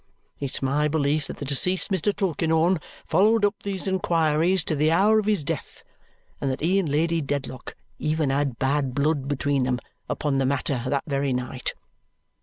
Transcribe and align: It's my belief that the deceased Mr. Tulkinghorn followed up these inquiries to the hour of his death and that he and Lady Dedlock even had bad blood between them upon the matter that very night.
It's 0.39 0.63
my 0.63 0.87
belief 0.87 1.27
that 1.27 1.37
the 1.37 1.45
deceased 1.45 1.91
Mr. 1.91 2.11
Tulkinghorn 2.11 2.79
followed 3.05 3.45
up 3.45 3.61
these 3.61 3.87
inquiries 3.87 4.63
to 4.63 4.75
the 4.75 4.89
hour 4.91 5.19
of 5.19 5.27
his 5.27 5.43
death 5.43 5.83
and 6.41 6.49
that 6.49 6.61
he 6.61 6.79
and 6.79 6.89
Lady 6.89 7.21
Dedlock 7.21 7.75
even 7.99 8.31
had 8.31 8.57
bad 8.57 8.95
blood 8.95 9.27
between 9.27 9.61
them 9.61 9.77
upon 10.09 10.39
the 10.39 10.45
matter 10.47 10.81
that 10.87 11.03
very 11.05 11.33
night. 11.33 11.75